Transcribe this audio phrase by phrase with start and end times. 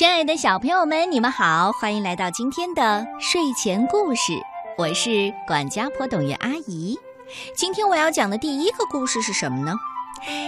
[0.00, 4.32] 亲爱的小朋友们，你们好，欢迎来到今天的睡前故事。
[4.78, 6.98] 我是管家婆董月阿姨。
[7.54, 9.74] 今天我要讲的第一个故事是什么呢？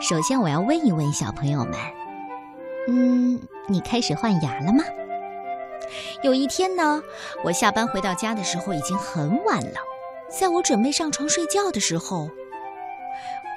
[0.00, 1.74] 首先，我要问一问小朋友们，
[2.88, 3.38] 嗯，
[3.68, 4.82] 你开始换牙了吗？
[6.22, 7.02] 有一天呢，
[7.44, 9.78] 我下班回到家的时候已经很晚了，
[10.30, 12.30] 在我准备上床睡觉的时候，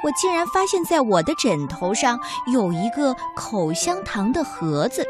[0.03, 2.19] 我竟然发现在我的枕头上
[2.51, 5.07] 有一个口香糖的盒子。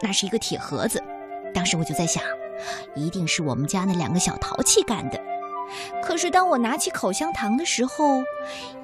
[0.00, 1.02] 那是一个铁盒子，
[1.54, 2.22] 当时我就在想，
[2.94, 5.20] 一定是我们家那两个小淘气干的。
[6.02, 8.22] 可是当我拿起口香糖的时候，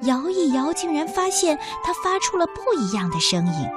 [0.01, 3.69] 摇一摇，竟然发现它发出了不一样的声音。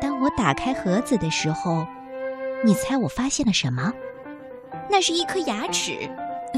[0.00, 1.86] 当我打开盒子的时候，
[2.64, 3.92] 你猜我发现了什么？
[4.88, 6.08] 那是一颗牙齿，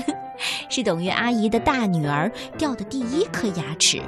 [0.68, 4.02] 是董月阿姨的大女儿掉的第一颗牙齿。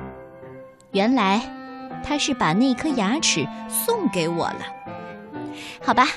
[0.90, 1.40] 原来，
[2.04, 4.75] 她是把那颗牙齿送给我了。
[5.82, 6.08] 好吧，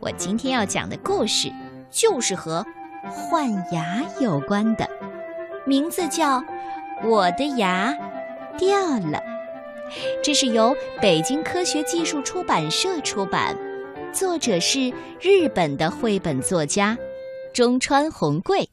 [0.00, 1.52] 我今天要讲的故事
[1.90, 2.64] 就是和
[3.10, 4.88] 换牙有关的，
[5.66, 6.40] 名字叫
[7.04, 7.96] 《我的牙
[8.58, 9.18] 掉了》。
[10.22, 13.56] 这是由北京科学技术出版社出版，
[14.12, 16.96] 作者是日本的绘本作家
[17.52, 18.68] 中川宏贵。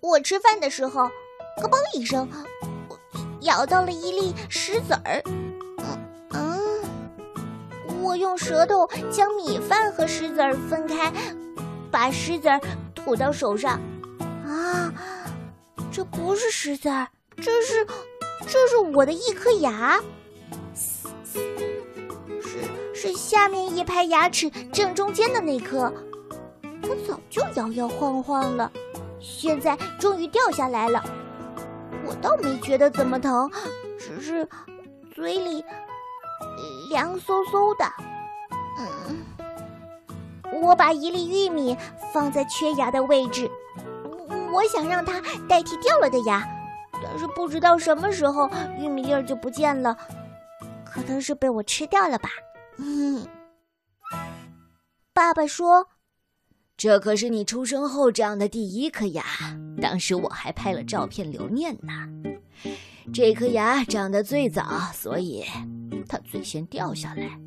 [0.00, 1.08] 我吃饭的时候，
[1.56, 2.28] 咯嘣一声。
[2.88, 2.98] 我
[3.42, 5.22] 咬到了一粒石子儿，
[5.78, 5.98] 嗯
[6.30, 11.12] 嗯，我用舌头将米饭和石子儿分开，
[11.90, 12.60] 把石子儿
[12.94, 13.80] 吐到手上，
[14.46, 14.92] 啊，
[15.90, 17.86] 这不是石子儿，这是，
[18.46, 20.00] 这是我的一颗牙，
[20.74, 22.58] 是
[22.94, 25.92] 是下面一排牙齿正中间的那颗，
[26.82, 28.70] 它早就摇摇晃晃了，
[29.18, 31.02] 现在终于掉下来了。
[32.10, 33.48] 我倒没觉得怎么疼，
[33.96, 34.46] 只是
[35.14, 35.64] 嘴里
[36.90, 37.84] 凉飕飕的。
[38.78, 39.24] 嗯，
[40.60, 41.76] 我把一粒玉米
[42.12, 43.48] 放在缺牙的位置，
[44.52, 46.42] 我想让它代替掉了的牙，
[47.00, 49.96] 但是不知道什么时候玉米粒儿就不见了，
[50.84, 52.28] 可能是被我吃掉了吧。
[52.78, 53.24] 嗯，
[55.14, 55.86] 爸爸说。
[56.80, 59.22] 这可是你出生后长的第一颗牙，
[59.82, 61.92] 当时我还拍了照片留念呢。
[63.12, 65.44] 这颗牙长得最早，所以
[66.08, 67.38] 它最先掉下来。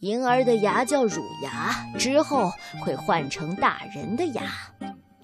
[0.00, 2.50] 婴儿的牙叫乳牙，之后
[2.84, 4.42] 会换成大人的牙。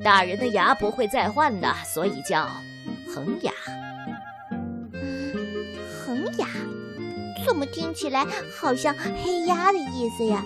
[0.02, 2.48] 大人的牙不会再换的，所以叫
[3.14, 3.52] 恒牙。
[6.02, 6.48] 恒牙，
[7.46, 8.24] 怎么听起来
[8.58, 10.42] 好像黑鸭的意思呀？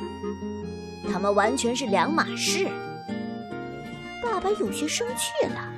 [1.10, 2.68] 他们完全是两码事。
[4.22, 5.72] 爸爸有些生气了。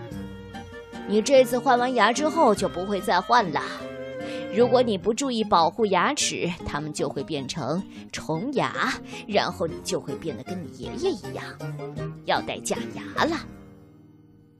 [1.08, 3.62] 你这次换完牙之后就不会再换了。
[4.54, 7.82] 如果你不注意保护牙齿，它们就会变成
[8.12, 8.92] 虫牙，
[9.28, 11.44] 然后你就会变得跟你爷爷一样，
[12.24, 13.36] 要戴假牙了。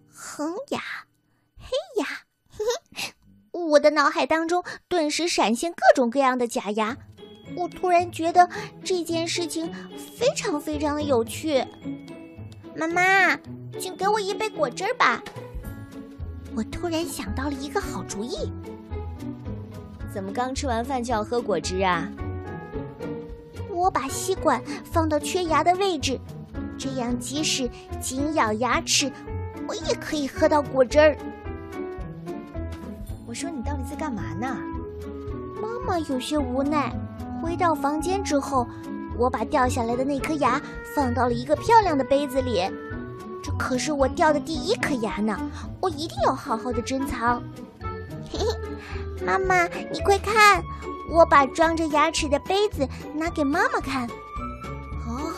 [0.08, 0.80] 恒牙，
[1.58, 1.70] 黑
[2.00, 2.06] 牙，
[3.52, 6.96] 我的脑海当中顿时闪现各种各样的假牙。
[7.56, 8.48] 我突然觉得
[8.82, 11.64] 这件事情非常非常的有趣。
[12.76, 13.38] 妈妈，
[13.78, 15.22] 请给我一杯果汁吧。
[16.54, 18.52] 我突然想到了一个好主意。
[20.12, 22.08] 怎么刚吃完饭就要喝果汁啊？
[23.70, 26.18] 我把吸管放到缺牙的位置，
[26.78, 29.10] 这样即使紧咬牙齿，
[29.66, 31.16] 我也可以喝到果汁儿。
[33.26, 34.56] 我说你到底在干嘛呢？
[35.62, 36.92] 妈妈有些无奈。
[37.40, 38.66] 回到房间之后，
[39.16, 40.60] 我把掉下来的那颗牙
[40.94, 42.62] 放到了一个漂亮的杯子里。
[43.42, 45.38] 这可是我掉的第一颗牙呢，
[45.80, 47.42] 我一定要好好的珍藏。
[48.30, 50.62] 嘿嘿，妈妈，你快看，
[51.10, 54.06] 我把装着牙齿的杯子拿给妈妈看。
[55.08, 55.32] 哦，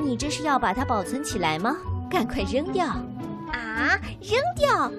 [0.00, 1.76] 你这是要把它保存起来吗？
[2.08, 2.86] 赶快扔掉！
[2.86, 4.90] 啊，扔掉？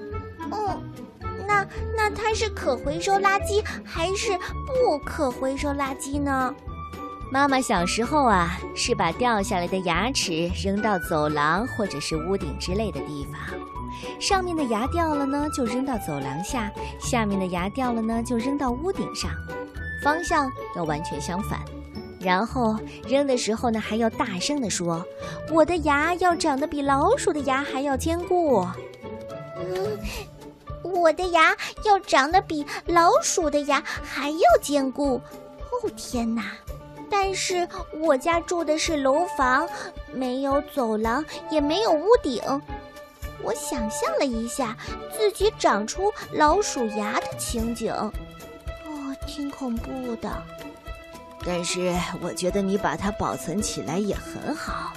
[0.52, 0.84] 嗯。
[1.50, 1.66] 那
[1.98, 4.38] 那它是可回收垃圾还是
[4.68, 6.54] 不可回收垃圾呢？
[7.32, 13.42] 妈妈小时候啊，是把掉下来的牙齿扔到走廊或者是屋顶之类的地方，
[14.20, 16.70] 上面的牙掉了呢，就扔到走廊下；
[17.00, 19.32] 下面的牙掉了呢，就扔到屋顶上，
[20.04, 21.60] 方向要完全相反。
[22.20, 25.04] 然后扔的时候呢，还要大声地说
[25.52, 28.68] ：“我的牙要长得比老鼠的牙还要坚固。”
[29.58, 29.98] 嗯。
[30.94, 35.22] 我的牙要长得比老鼠的牙还要坚固，
[35.72, 36.52] 哦天哪！
[37.12, 37.68] 但是
[38.02, 39.68] 我家住的是楼房，
[40.14, 42.42] 没有走廊，也没有屋顶，
[43.42, 44.78] 我想象了一下
[45.18, 48.12] 自己长出老鼠牙的情景，哦，
[49.26, 50.32] 挺恐怖的。
[51.44, 54.94] 但是我觉得你把它保存起来也很好，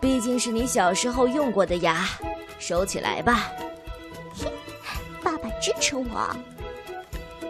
[0.00, 2.08] 毕竟是你小时候用过的牙，
[2.58, 3.50] 收起来吧。
[5.66, 6.30] 支持我。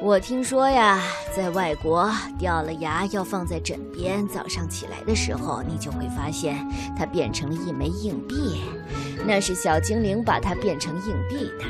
[0.00, 1.02] 我听说呀，
[1.36, 6.66] 在外国掉了牙要放在枕边，早上起来的时候，你就会发现
[6.98, 8.62] 它变成了一枚硬币，
[9.26, 11.64] 那是小精灵把它变成硬币的。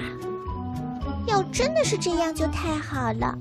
[1.26, 3.36] 要真的是这样，就太好了。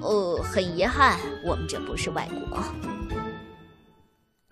[0.00, 2.64] 哦，很遗憾，我们这不是外国。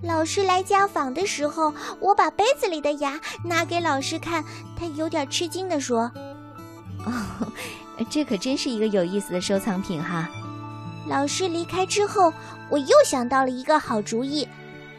[0.02, 4.44] 老师来家访的时候，我把杯子里的牙拿给老师看，
[4.78, 6.27] 他有点吃惊地说：“哦，
[8.11, 10.29] 这可真是一个有意思的收藏品哈。”
[11.08, 12.32] 老师离开之后，
[12.69, 14.46] 我又想到了一个好主意，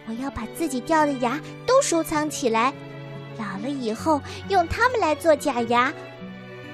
[0.07, 2.73] 我要把自己掉的牙都收藏起来，
[3.37, 5.93] 老了以后用它们来做假牙。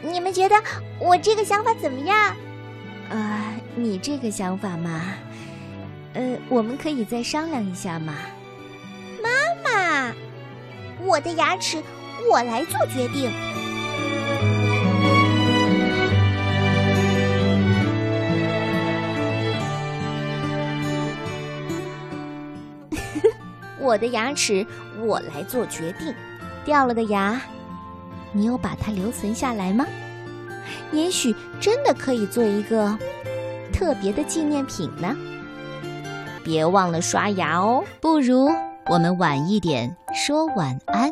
[0.02, 0.56] 你们觉得
[1.00, 2.36] 我这个想法怎么样？
[3.10, 3.52] 啊。
[3.78, 5.02] 你这个想法嘛，
[6.14, 8.14] 呃，我们可以再商量一下嘛。
[9.22, 9.30] 妈
[9.66, 10.14] 妈，
[11.04, 11.84] 我的牙齿
[12.32, 13.30] 我来做决定。
[23.86, 24.66] 我的牙齿
[25.00, 26.14] 我来做决定。
[26.66, 27.40] 掉了的牙，
[28.32, 29.86] 你有把它留存下来吗？
[30.92, 32.98] 也许真的可以做一个。
[33.72, 35.16] 特别的纪念品呢，
[36.44, 37.84] 别忘了刷牙哦。
[38.02, 38.50] 不如
[38.88, 41.12] 我们晚一点说晚安。